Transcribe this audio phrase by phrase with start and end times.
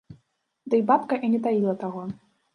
[0.75, 2.09] Дый бабка і не таіла таго.